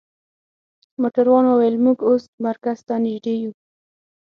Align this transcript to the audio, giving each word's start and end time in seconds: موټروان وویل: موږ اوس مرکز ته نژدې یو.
موټروان 1.01 1.45
وویل: 1.47 1.75
موږ 1.85 1.97
اوس 2.09 2.23
مرکز 2.45 2.77
ته 2.87 2.95
نژدې 3.03 3.35
یو. 3.41 3.51